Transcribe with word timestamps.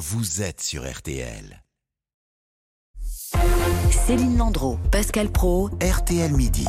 vous 0.00 0.40
êtes 0.40 0.62
sur 0.62 0.90
RTL. 0.90 1.62
Céline 3.90 4.38
Landreau, 4.38 4.78
Pascal 4.90 5.30
Pro, 5.30 5.68
RTL 5.78 6.32
Midi. 6.32 6.66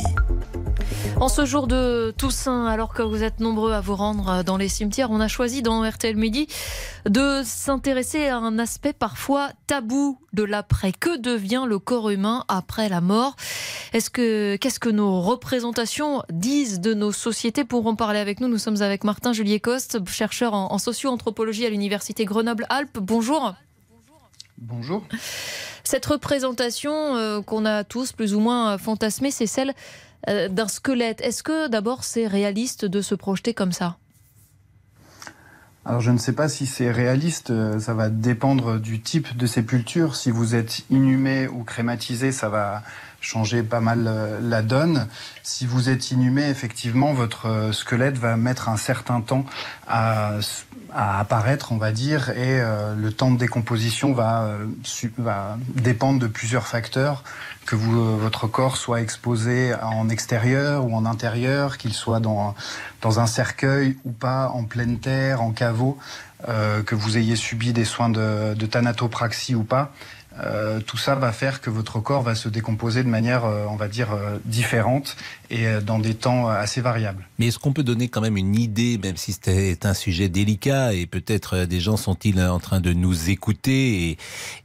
En 1.16 1.28
ce 1.28 1.44
jour 1.44 1.66
de 1.66 2.12
Toussaint, 2.16 2.66
alors 2.66 2.92
que 2.92 3.02
vous 3.02 3.22
êtes 3.22 3.40
nombreux 3.40 3.72
à 3.72 3.80
vous 3.80 3.94
rendre 3.94 4.42
dans 4.44 4.56
les 4.56 4.68
cimetières, 4.68 5.10
on 5.10 5.20
a 5.20 5.28
choisi 5.28 5.62
dans 5.62 5.88
RTL 5.88 6.16
Midi 6.16 6.48
de 7.08 7.42
s'intéresser 7.44 8.26
à 8.26 8.38
un 8.38 8.58
aspect 8.58 8.92
parfois 8.92 9.50
tabou 9.66 10.18
de 10.32 10.42
l'après. 10.42 10.92
Que 10.92 11.16
devient 11.16 11.64
le 11.66 11.78
corps 11.78 12.10
humain 12.10 12.44
après 12.48 12.88
la 12.88 13.00
mort? 13.00 13.36
Est-ce 13.92 14.10
que 14.10 14.56
qu'est-ce 14.56 14.80
que 14.80 14.88
nos 14.88 15.20
représentations 15.20 16.22
disent 16.30 16.80
de 16.80 16.94
nos 16.94 17.12
sociétés? 17.12 17.64
Pour 17.64 17.86
en 17.86 17.94
parler 17.94 18.18
avec 18.18 18.40
nous, 18.40 18.48
nous 18.48 18.58
sommes 18.58 18.82
avec 18.82 19.04
Martin 19.04 19.32
Juliet 19.32 19.60
Coste, 19.60 19.98
chercheur 20.08 20.54
en, 20.54 20.72
en 20.72 20.78
socio-anthropologie 20.78 21.66
à 21.66 21.70
l'université 21.70 22.24
Grenoble-Alpes. 22.24 22.98
Bonjour. 22.98 23.54
Bonjour. 24.58 25.02
Cette 25.84 26.06
représentation 26.06 27.16
euh, 27.16 27.42
qu'on 27.42 27.64
a 27.64 27.84
tous 27.84 28.12
plus 28.12 28.34
ou 28.34 28.40
moins 28.40 28.78
fantasmée, 28.78 29.30
c'est 29.30 29.46
celle 29.46 29.74
euh, 30.28 30.48
d'un 30.48 30.68
squelette. 30.68 31.20
Est-ce 31.20 31.42
que 31.42 31.68
d'abord 31.68 32.04
c'est 32.04 32.26
réaliste 32.26 32.84
de 32.84 33.00
se 33.00 33.14
projeter 33.14 33.54
comme 33.54 33.72
ça? 33.72 33.96
Alors 35.84 36.00
je 36.00 36.12
ne 36.12 36.18
sais 36.18 36.32
pas 36.32 36.48
si 36.48 36.66
c'est 36.66 36.92
réaliste, 36.92 37.50
euh, 37.50 37.80
ça 37.80 37.92
va 37.92 38.08
dépendre 38.08 38.78
du 38.78 39.00
type 39.00 39.36
de 39.36 39.46
sépulture. 39.46 40.14
Si 40.14 40.30
vous 40.30 40.54
êtes 40.54 40.82
inhumé 40.90 41.48
ou 41.48 41.64
crématisé, 41.64 42.30
ça 42.30 42.48
va 42.48 42.82
changer 43.22 43.62
pas 43.62 43.80
mal 43.80 44.04
euh, 44.06 44.38
la 44.42 44.60
donne. 44.60 45.08
Si 45.42 45.64
vous 45.64 45.88
êtes 45.88 46.10
inhumé, 46.10 46.48
effectivement, 46.50 47.14
votre 47.14 47.70
squelette 47.72 48.18
va 48.18 48.36
mettre 48.36 48.68
un 48.68 48.76
certain 48.76 49.22
temps 49.22 49.46
à, 49.88 50.34
à 50.92 51.18
apparaître, 51.18 51.72
on 51.72 51.78
va 51.78 51.90
dire, 51.90 52.30
et 52.30 52.62
le 52.96 53.10
temps 53.10 53.32
de 53.32 53.38
décomposition 53.38 54.12
va, 54.12 54.56
va 55.18 55.58
dépendre 55.74 56.20
de 56.20 56.28
plusieurs 56.28 56.66
facteurs 56.66 57.24
que 57.66 57.76
vous, 57.76 58.00
euh, 58.00 58.16
votre 58.16 58.46
corps 58.46 58.76
soit 58.76 59.00
exposé 59.00 59.74
en 59.74 60.08
extérieur 60.08 60.84
ou 60.84 60.94
en 60.94 61.06
intérieur, 61.06 61.78
qu'il 61.78 61.92
soit 61.92 62.20
dans, 62.20 62.54
dans 63.00 63.20
un 63.20 63.26
cercueil 63.26 63.96
ou 64.04 64.12
pas, 64.12 64.48
en 64.48 64.64
pleine 64.64 64.98
terre, 64.98 65.42
en 65.42 65.52
caveau, 65.52 65.98
euh, 66.48 66.82
que 66.82 66.94
vous 66.94 67.18
ayez 67.18 67.36
subi 67.36 67.72
des 67.72 67.84
soins 67.84 68.08
de, 68.08 68.54
de 68.54 68.66
thanatopraxie 68.66 69.54
ou 69.54 69.64
pas. 69.64 69.92
Euh, 70.40 70.80
tout 70.80 70.96
ça 70.96 71.14
va 71.14 71.32
faire 71.32 71.60
que 71.60 71.70
votre 71.70 72.00
corps 72.00 72.22
va 72.22 72.34
se 72.34 72.48
décomposer 72.48 73.02
de 73.02 73.08
manière, 73.08 73.44
euh, 73.44 73.66
on 73.68 73.76
va 73.76 73.88
dire, 73.88 74.12
euh, 74.12 74.38
différente 74.44 75.16
et 75.50 75.66
dans 75.84 75.98
des 75.98 76.14
temps 76.14 76.48
assez 76.48 76.80
variables. 76.80 77.28
Mais 77.38 77.48
est-ce 77.48 77.58
qu'on 77.58 77.74
peut 77.74 77.82
donner 77.82 78.08
quand 78.08 78.22
même 78.22 78.38
une 78.38 78.54
idée, 78.54 78.96
même 78.96 79.18
si 79.18 79.36
c'est 79.38 79.84
un 79.84 79.92
sujet 79.92 80.30
délicat 80.30 80.94
et 80.94 81.04
peut-être 81.04 81.66
des 81.66 81.78
gens 81.78 81.98
sont-ils 81.98 82.40
en 82.40 82.58
train 82.58 82.80
de 82.80 82.94
nous 82.94 83.28
écouter 83.28 84.08
et, 84.08 84.18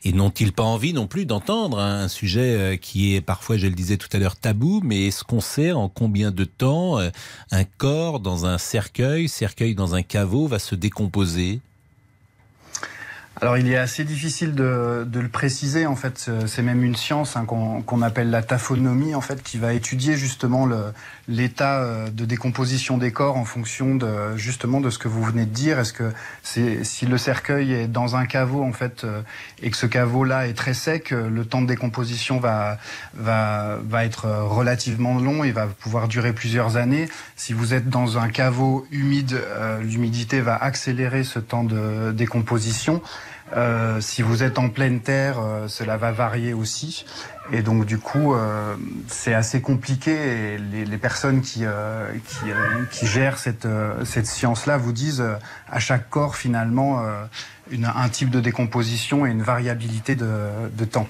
et 0.06 0.14
n'ont-ils 0.14 0.54
pas 0.54 0.64
envie 0.64 0.94
non 0.94 1.06
plus 1.06 1.26
d'entendre 1.26 1.80
un 1.80 2.08
sujet 2.08 2.80
qui 2.82 3.16
est 3.16 3.22
parfois, 3.22 3.58
je 3.58 3.68
le 3.68 3.74
disais 3.74 3.98
tout 3.98 4.08
à 4.14 4.18
l'heure, 4.18 4.38
tabou, 4.38 4.80
mais 4.82 5.08
est-ce 5.08 5.26
qu'on 5.26 5.42
sait 5.42 5.74
en 5.74 5.90
combien 5.90 6.32
de 6.32 6.46
temps 6.46 7.00
un 7.52 7.64
corps 7.66 8.22
dans 8.22 8.46
un 8.46 8.58
cercueil, 8.58 9.28
cercueil 9.28 9.76
dans 9.76 9.94
un 9.94 10.04
caveau 10.04 10.48
va 10.48 10.60
se 10.60 10.76
décomposer? 10.76 11.60
Alors 13.40 13.58
il 13.58 13.72
est 13.72 13.78
assez 13.78 14.04
difficile 14.04 14.56
de, 14.56 15.06
de 15.08 15.20
le 15.20 15.30
préciser 15.30 15.86
en 15.86 15.96
fait. 15.96 16.32
C'est 16.48 16.64
même 16.64 16.84
une 16.84 16.96
science 16.96 17.38
hein, 17.38 17.46
qu'on 17.46 18.02
appelle 18.02 18.32
la 18.32 18.42
taphonomie 18.42 19.14
en 19.14 19.22
fait, 19.22 19.44
qui 19.44 19.60
va 19.60 19.74
étudier 19.74 20.18
justement 20.18 20.68
l'état 21.28 21.82
euh, 21.82 22.10
de 22.10 22.26
décomposition 22.26 22.98
des 22.98 23.12
corps 23.12 23.38
en 23.38 23.46
fonction 23.46 23.96
de 23.96 24.36
justement 24.38 24.82
de 24.82 24.90
ce 24.90 24.98
que 24.98 25.08
vous 25.08 25.24
venez 25.24 25.46
de 25.46 25.52
dire. 25.52 25.80
Est-ce 25.80 25.94
que 25.94 26.12
si 26.42 27.06
le 27.06 27.18
cercueil 27.18 27.74
est 27.74 27.88
dans 27.88 28.16
un 28.16 28.26
caveau 28.26 28.64
en 28.64 28.74
fait 28.74 29.04
euh, 29.04 29.22
et 29.62 29.70
que 29.70 29.78
ce 29.78 29.86
caveau 29.86 30.24
là 30.24 30.48
est 30.48 30.54
très 30.54 30.74
sec, 30.74 31.12
euh, 31.12 31.30
le 31.30 31.46
temps 31.46 31.62
de 31.62 31.68
décomposition 31.68 32.40
va 32.40 32.80
va 33.14 33.78
va 33.88 34.04
être 34.04 34.26
relativement 34.26 35.20
long. 35.20 35.44
Il 35.44 35.54
va 35.54 35.68
pouvoir 35.68 36.08
durer 36.08 36.34
plusieurs 36.34 36.78
années. 36.78 37.08
Si 37.36 37.54
vous 37.54 37.76
êtes 37.76 37.88
dans 37.90 38.18
un 38.18 38.30
caveau 38.30 38.88
humide, 38.92 39.40
l'humidité 39.82 40.42
va 40.42 40.56
accélérer 40.56 41.24
ce 41.24 41.40
temps 41.40 41.64
de 41.64 42.12
décomposition. 42.12 43.02
Euh, 43.56 44.02
si 44.02 44.22
vous 44.22 44.44
êtes 44.44 44.60
en 44.60 44.70
pleine 44.70 45.00
terre, 45.00 45.40
euh, 45.40 45.68
cela 45.68 45.98
va 45.98 46.12
varier 46.12 46.54
aussi. 46.54 47.06
Et 47.52 47.62
donc 47.62 47.86
du 47.86 47.98
coup, 47.98 48.34
euh, 48.34 48.76
c'est 49.08 49.34
assez 49.34 49.62
compliqué. 49.62 50.58
Les, 50.58 50.98
personnes 50.98 51.42
qui, 51.42 51.64
qui, 52.92 53.06
gèrent 53.08 53.38
cette, 53.38 53.68
cette 54.04 54.26
science-là 54.26 54.78
vous 54.78 54.92
disent 54.92 55.24
à 55.70 55.80
chaque 55.80 56.10
corps 56.10 56.36
finalement 56.36 57.02
un 57.72 58.10
type 58.10 58.32
de 58.32 58.42
décomposition 58.42 59.26
et 59.26 59.30
une 59.30 59.44
variabilité 59.44 60.16
de 60.16 60.86
temps. 60.86 61.08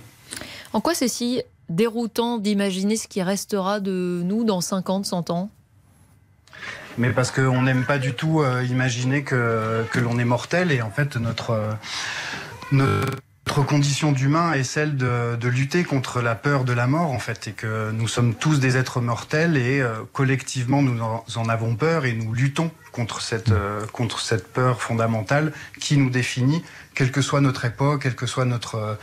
En 0.74 0.82
quoi 0.82 0.94
c'est 0.94 1.08
si 1.08 1.42
déroutant 1.70 2.38
d'imaginer 2.38 2.98
ce 2.98 3.08
qui 3.08 3.24
restera 3.24 3.80
de 3.80 4.22
nous 4.24 4.44
dans 4.44 4.62
50, 4.62 5.06
100 5.06 5.30
ans? 5.32 5.50
Mais 6.98 7.12
parce 7.12 7.32
qu'on 7.32 7.62
n'aime 7.62 7.86
pas 7.86 7.98
du 7.98 8.14
tout 8.14 8.42
euh, 8.42 8.64
imaginer 8.70 9.24
que, 9.24 9.86
l'on 9.96 10.20
est 10.20 10.26
mortel 10.26 10.72
et 10.72 10.82
en 10.82 10.92
fait 10.92 11.16
notre, 11.18 11.76
euh, 12.74 13.06
condition 13.68 14.12
d'humain 14.12 14.54
est 14.54 14.64
celle 14.64 14.98
de, 14.98 15.48
lutter 15.48 15.84
contre 15.84 16.22
la 16.22 16.36
peur 16.36 16.64
de 16.64 16.74
la 16.74 16.88
mort 16.88 17.12
en 17.12 17.20
fait 17.20 17.48
et 17.48 17.52
que 17.54 17.92
nous 17.92 18.08
sommes 18.08 18.36
tous 18.36 18.60
des 18.60 18.78
êtres 18.78 19.02
mortels 19.02 19.58
et 19.58 19.82
euh, 19.82 19.96
collectivement 20.14 20.82
nous 20.82 21.02
en, 21.02 21.50
avons 21.50 21.76
peur 21.76 22.06
et 22.06 22.14
nous 22.14 22.34
luttons 22.34 22.72
contre 22.92 23.22
cette 23.22 24.48
peur 24.54 24.82
fondamentale 24.82 25.54
qui 25.80 25.98
nous 25.98 26.10
définit, 26.10 26.64
quelle 26.98 27.12
que 27.12 27.22
soit 27.22 27.42
notre 27.42 27.64
époque, 27.66 28.02
quel 28.04 28.16
que 28.16 28.26
soit 28.26 28.46
notre 28.46 28.98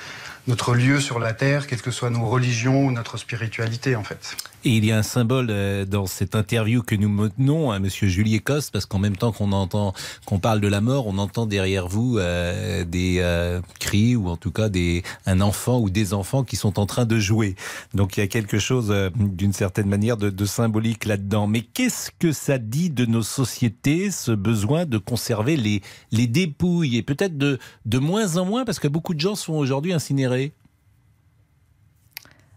notre 0.47 0.75
lieu 0.75 1.00
sur 1.00 1.19
la 1.19 1.32
terre, 1.32 1.66
quelles 1.66 1.81
que 1.81 1.91
soient 1.91 2.10
nos 2.10 2.27
religions 2.27 2.87
ou 2.87 2.93
notre 2.93 3.16
spiritualité 3.16 3.97
en 3.97 4.05
fait. 4.05 4.37
Et 4.66 4.71
il 4.71 4.84
y 4.84 4.93
a 4.93 4.99
un 4.99 5.03
symbole 5.03 5.49
euh, 5.50 5.84
dans 5.84 6.06
cette 6.06 6.34
interview 6.34 6.83
que 6.83 6.94
nous 6.94 7.09
menons 7.09 7.71
à 7.71 7.78
Monsieur 7.78 8.09
Juliet 8.09 8.38
Coste, 8.38 8.71
parce 8.71 8.87
qu'en 8.87 8.99
même 8.99 9.16
temps 9.16 9.33
qu'on 9.33 9.53
entend, 9.53 9.93
qu'on 10.25 10.38
parle 10.38 10.60
de 10.60 10.69
la 10.69 10.81
mort, 10.81 11.06
on 11.06 11.19
entend 11.19 11.47
derrière 11.47 11.87
vous 11.87 12.19
euh, 12.19 12.84
des 12.84 13.19
euh, 13.21 13.60
cris 13.78 14.16
ou 14.16 14.28
en 14.28 14.37
tout 14.37 14.50
cas 14.50 14.69
des 14.69 15.03
un 15.27 15.41
enfant 15.41 15.81
ou 15.81 15.91
des 15.91 16.15
enfants 16.15 16.44
qui 16.44 16.56
sont 16.56 16.78
en 16.78 16.87
train 16.87 17.04
de 17.04 17.19
jouer. 17.19 17.56
Donc 17.94 18.16
il 18.16 18.21
y 18.21 18.22
a 18.22 18.27
quelque 18.27 18.59
chose 18.59 18.91
euh, 18.91 19.10
d'une 19.15 19.53
certaine 19.53 19.88
manière 19.88 20.16
de, 20.16 20.31
de 20.31 20.44
symbolique 20.44 21.04
là-dedans. 21.04 21.47
Mais 21.47 21.62
qu'est-ce 21.62 22.10
que 22.19 22.33
ça 22.33 22.59
dit 22.59 22.91
de 22.91 23.06
nos 23.06 23.22
sociétés, 23.22 24.10
ce 24.10 24.33
besoin 24.33 24.84
de 24.84 24.99
conserver 24.99 25.56
les 25.56 25.83
les 26.10 26.27
dépouilles 26.27 26.97
et 26.97 27.03
peut-être 27.03 27.37
de 27.37 27.59
de 27.84 27.99
moins 27.99 28.37
en 28.37 28.45
moins 28.45 28.65
parce 28.65 28.78
que 28.78 28.89
beaucoup 28.89 29.15
de 29.15 29.21
gens 29.21 29.34
sont 29.34 29.55
aujourd'hui 29.55 29.93
incinérés. 29.93 30.53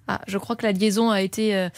Ah, 0.08 0.22
je 0.28 0.38
crois 0.38 0.56
que 0.56 0.66
la 0.66 0.72
liaison 0.72 1.12
a 1.12 1.22
été 1.22 1.54
euh, 1.56 1.70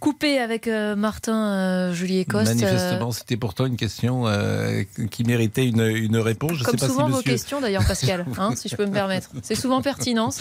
coupé 0.00 0.38
avec 0.38 0.68
euh, 0.68 0.96
Martin 0.96 1.52
euh, 1.52 1.92
Julie 1.92 2.24
Coste. 2.24 2.54
Manifestement, 2.54 3.12
c'était 3.12 3.36
pourtant 3.36 3.66
une 3.66 3.76
question 3.76 4.26
euh, 4.26 4.82
qui 5.10 5.24
méritait 5.24 5.66
une, 5.66 5.80
une 5.80 6.16
réponse. 6.16 6.54
Je 6.54 6.64
Comme 6.64 6.78
sais 6.78 6.86
pas 6.86 6.92
souvent 6.92 7.08
monsieur... 7.08 7.16
vos 7.16 7.22
questions 7.22 7.60
d'ailleurs, 7.60 7.84
Pascal, 7.86 8.24
hein, 8.38 8.54
si 8.56 8.68
je 8.68 8.76
peux 8.76 8.86
me 8.86 8.92
permettre. 8.92 9.30
C'est 9.42 9.54
souvent 9.54 9.82
pertinent. 9.82 10.30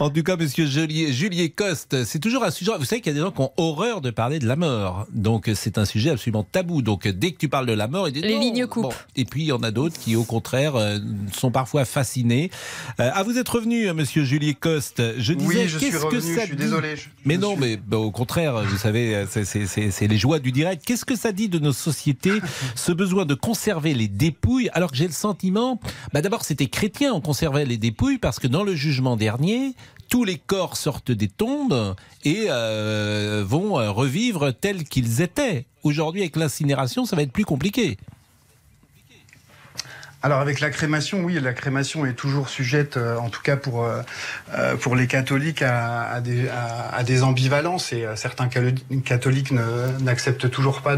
en 0.00 0.10
tout 0.10 0.22
cas, 0.22 0.36
monsieur 0.36 0.66
Julier, 0.66 1.12
Julier 1.12 1.50
Coste, 1.50 2.04
c'est 2.04 2.18
toujours 2.18 2.44
un 2.44 2.50
sujet. 2.50 2.72
Vous 2.78 2.84
savez 2.84 3.00
qu'il 3.00 3.12
y 3.12 3.16
a 3.16 3.18
des 3.18 3.24
gens 3.24 3.32
qui 3.32 3.40
ont 3.40 3.52
horreur 3.56 4.00
de 4.00 4.10
parler 4.10 4.38
de 4.38 4.46
la 4.46 4.56
mort. 4.56 5.06
Donc, 5.12 5.50
c'est 5.54 5.78
un 5.78 5.84
sujet 5.84 6.10
absolument 6.10 6.44
tabou. 6.44 6.82
Donc, 6.82 7.08
dès 7.08 7.32
que 7.32 7.38
tu 7.38 7.48
parles 7.48 7.66
de 7.66 7.72
la 7.72 7.88
mort, 7.88 8.08
il 8.08 8.20
les 8.20 8.38
lignes 8.38 8.66
coupent. 8.66 8.84
Bon. 8.84 8.92
Et 9.16 9.24
puis, 9.24 9.42
il 9.42 9.46
y 9.46 9.52
en 9.52 9.62
a 9.62 9.70
d'autres 9.70 9.98
qui, 9.98 10.16
au 10.16 10.24
contraire, 10.24 10.74
sont 11.32 11.50
parfois 11.50 11.84
fascinés. 11.84 12.50
Euh, 13.00 13.10
ah, 13.12 13.22
vous 13.22 13.38
êtes 13.38 13.48
revenu, 13.48 13.92
monsieur 13.92 14.24
Julier 14.24 14.54
Coste. 14.54 15.02
Je 15.18 15.32
disais, 15.32 15.48
oui, 15.48 15.68
je 15.68 15.78
suis 15.78 15.96
revenu. 15.96 16.10
Que 16.10 16.20
ça 16.20 16.40
je 16.42 16.46
suis 16.46 16.56
dit... 16.56 16.62
désolé. 16.62 16.96
Je... 16.96 17.08
Mais 17.24 17.38
non, 17.38 17.56
mais 17.56 17.76
bah, 17.76 17.98
au 17.98 18.10
contraire, 18.10 18.62
vous 18.62 18.78
savez, 18.78 19.26
c'est 19.28 20.06
les 20.06 20.18
joies 20.18 20.38
du 20.38 20.52
direct. 20.52 20.82
Qu'est-ce 20.84 21.04
que 21.04 21.16
ça 21.16 21.32
dit 21.32 21.48
de 21.48 21.58
nos 21.58 21.72
sociétés, 21.72 22.40
ce 22.74 22.92
besoin 22.92 23.24
de 23.24 23.34
conserver 23.34 23.94
les 23.94 24.08
dépouilles, 24.08 24.70
alors 24.72 24.90
que 24.90 24.96
j'ai 24.96 25.06
le 25.06 25.12
sentiment, 25.12 25.80
bah 26.12 26.20
d'abord 26.20 26.44
c'était 26.44 26.66
chrétien, 26.66 27.12
on 27.12 27.20
conservait 27.20 27.64
les 27.64 27.76
dépouilles 27.76 28.18
parce 28.18 28.38
que 28.38 28.46
dans 28.46 28.62
le 28.62 28.74
jugement 28.74 29.16
dernier, 29.16 29.61
tous 30.08 30.24
les 30.24 30.38
corps 30.38 30.76
sortent 30.76 31.12
des 31.12 31.28
tombes 31.28 31.94
et 32.24 32.46
euh, 32.48 33.42
vont 33.46 33.74
revivre 33.92 34.52
tels 34.52 34.84
qu'ils 34.84 35.22
étaient. 35.22 35.66
Aujourd'hui, 35.82 36.20
avec 36.22 36.36
l'incinération, 36.36 37.04
ça 37.04 37.16
va 37.16 37.22
être 37.22 37.32
plus 37.32 37.44
compliqué. 37.44 37.96
Alors 40.24 40.38
avec 40.38 40.60
la 40.60 40.70
crémation, 40.70 41.24
oui, 41.24 41.40
la 41.40 41.52
crémation 41.52 42.06
est 42.06 42.12
toujours 42.12 42.48
sujette, 42.48 42.96
euh, 42.96 43.16
en 43.16 43.28
tout 43.28 43.42
cas 43.42 43.56
pour 43.56 43.84
euh, 43.84 44.02
pour 44.76 44.94
les 44.94 45.08
catholiques, 45.08 45.62
à, 45.62 46.20
des, 46.20 47.22
ambivalences 47.24 47.92
et 47.92 48.04
euh, 48.04 48.14
certains 48.14 48.48
catholiques 49.04 49.50
n'acceptent 50.00 50.48
toujours 50.48 50.80
pas 50.82 50.96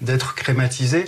d'être 0.00 0.34
crématisés. 0.36 1.06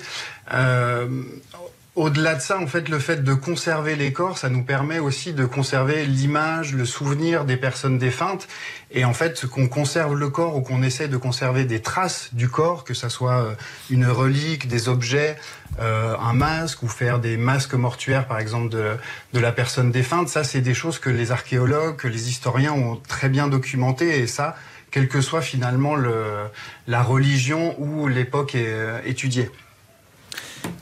Au-delà 1.94 2.35
de 2.35 2.41
ça, 2.41 2.59
en 2.59 2.67
fait, 2.67 2.89
le 2.89 2.99
fait 2.99 3.23
de 3.23 3.35
conserver 3.35 3.97
les 3.97 4.15
corps, 4.15 4.39
ça 4.39 4.49
nous 4.49 4.62
permet 4.62 4.99
aussi 4.99 5.35
de 5.35 5.44
conserver 5.44 6.06
l'image, 6.06 6.73
le 6.73 6.87
souvenir 6.87 7.44
des 7.44 7.59
personnes 7.59 7.99
défuntes. 7.99 8.49
Et 8.91 9.05
en 9.05 9.12
fait, 9.12 9.47
qu'on 9.47 9.69
conserve 9.69 10.15
le 10.15 10.31
corps 10.31 10.56
ou 10.56 10.62
qu'on 10.62 10.83
essaie 10.83 11.09
de 11.09 11.19
conserver 11.19 11.67
des 11.67 11.83
traces 11.83 12.31
du 12.33 12.49
corps, 12.49 12.85
que 12.85 12.94
ça 12.94 13.11
soit 13.11 13.43
euh, 13.43 13.55
une 13.91 14.06
relique, 14.06 14.69
des 14.69 14.89
objets, 14.89 15.37
euh, 15.81 16.17
un 16.19 16.33
masque 16.33 16.83
ou 16.83 16.89
faire 16.89 17.19
des 17.19 17.37
masques 17.37 17.75
mortuaires, 17.75 18.27
par 18.27 18.39
exemple, 18.39 18.71
de, 18.71 18.97
de 19.35 19.41
la 19.41 19.53
personne 19.53 19.91
défunte, 19.91 20.31
ça, 20.31 20.44
c'est 20.44 20.62
des 20.62 20.75
choses 20.75 20.99
que 20.99 21.11
les 21.11 21.31
archéologues, 21.31 21.97
que 21.97 22.09
les 22.09 22.31
historiens 22.31 22.73
ont 22.73 22.97
très 22.97 23.29
bien 23.29 23.49
documentées. 23.49 24.19
Et 24.19 24.27
ça, 24.27 24.56
quelle 24.91 25.09
que 25.09 25.21
soit 25.21 25.43
finalement 25.43 25.94
le, 25.94 26.47
la 26.87 27.03
religion 27.03 27.75
ou 27.79 28.09
l'époque 28.09 28.55
euh, 28.55 28.99
étudiée. 29.05 29.50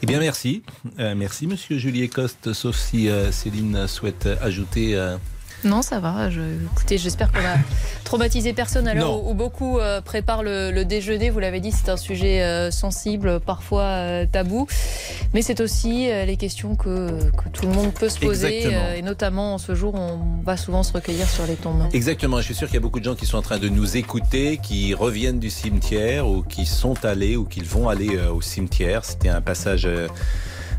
Eh 0.03 0.06
bien, 0.06 0.19
merci. 0.19 0.62
Euh, 0.99 1.15
merci, 1.17 1.47
monsieur 1.47 1.79
Julie 1.79 2.09
Coste, 2.09 2.53
sauf 2.53 2.77
si 2.77 3.09
euh, 3.09 3.31
Céline 3.31 3.87
souhaite 3.87 4.29
ajouter. 4.41 4.97
Euh... 4.97 5.17
Non, 5.65 5.83
ça 5.83 6.01
va. 6.01 6.31
Je... 6.31 6.41
Écoutez, 6.73 6.99
j'espère 6.99 7.31
qu'on 7.33 7.41
a 7.41 7.57
traumatisé 8.05 8.53
personne 8.53 8.89
à 8.89 8.95
l'heure 8.95 9.23
où, 9.23 9.31
où, 9.31 9.35
beaucoup 9.35 9.79
euh, 9.79 10.01
préparent 10.01 10.43
le, 10.43 10.71
le, 10.71 10.85
déjeuner. 10.85 11.31
Vous 11.31 11.39
l'avez 11.39 11.61
dit, 11.61 11.73
c'est 11.73 11.91
un 11.91 11.97
sujet 11.97 12.43
euh, 12.43 12.71
sensible, 12.71 13.41
parfois 13.41 13.83
euh, 13.83 14.27
tabou. 14.31 14.67
Mais 15.35 15.43
c'est 15.43 15.61
aussi 15.61 16.09
les 16.27 16.37
questions 16.37 16.77
que, 16.77 17.31
que, 17.31 17.49
tout 17.53 17.67
le 17.67 17.73
monde 17.73 17.93
peut 17.93 18.09
se 18.09 18.19
poser. 18.19 18.65
et 18.97 19.03
notamment 19.03 19.55
en 19.55 19.59
ce 19.59 19.75
jour, 19.75 19.95
on 19.95 20.43
va 20.43 20.57
souvent 20.57 20.83
se 20.83 20.93
recueillir 20.93 21.29
sur 21.29 21.47
les 21.47 21.55
tombes. 21.55 21.85
Exactement. 21.93 22.39
Je 22.39 22.45
suis 22.45 22.55
sûr 22.55 22.67
qu'il 22.67 22.75
y 22.75 22.79
a 22.79 22.83
beaucoup 22.83 23.01
de 23.01 23.05
gens 23.05 23.15
qui 23.15 23.27
sont 23.27 23.39
en 23.39 23.43
train 23.43 23.59
de 23.59 23.69
nous 23.69 23.97
écouter, 23.97 24.59
qui 24.59 24.95
reviennent 24.95 25.39
du 25.39 25.51
cimetière 25.51 26.27
ou 26.29 26.43
qui 26.43 26.67
sont 26.67 27.05
allés 27.05 27.37
ou 27.37 27.45
qui 27.45 27.61
vont 27.61 27.89
aller 27.89 28.19
au 28.19 28.41
cimetière. 28.41 29.05
C'était 29.05 29.29
un 29.29 29.41
passage 29.41 29.89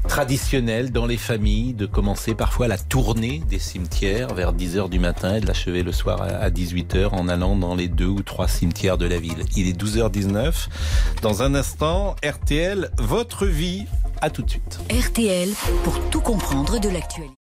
traditionnel 0.08 0.92
dans 0.92 1.06
les 1.06 1.18
familles 1.18 1.74
de 1.74 1.86
commencer 1.86 2.36
parfois 2.36 2.68
la 2.68 2.78
tournée 2.78 3.42
des 3.50 3.60
cimetières 3.60 4.34
vers 4.34 4.54
10h 4.54 4.90
du 4.90 5.00
matin 5.00 5.36
et 5.36 5.42
de 5.42 5.48
l'achever 5.48 5.84
le 5.84 5.92
soir 5.92 6.22
à 6.22 6.50
18h 6.50 7.10
en 7.10 7.28
allant 7.28 7.56
dans 7.56 7.76
les 7.76 7.88
deux 7.88 8.08
ou 8.08 8.22
trois 8.22 8.48
cimetières 8.48 8.98
de 8.98 9.06
la 9.06 9.20
ville. 9.20 9.44
Il 9.56 9.68
est 9.68 9.80
12h19. 9.80 10.68
Dans 11.22 11.44
un 11.44 11.56
instant, 11.56 12.16
RTL, 12.24 12.92
votre 12.98 13.46
vie. 13.46 13.86
À 14.22 14.30
tout 14.30 14.44
de 14.44 14.50
suite. 14.50 14.80
RTL 14.92 15.50
pour 15.84 16.00
tout 16.10 16.22
comprendre 16.22 16.80
de 16.80 16.90
l'actualité. 16.90 17.41